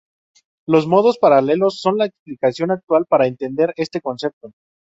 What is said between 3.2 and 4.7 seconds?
entender este concepto.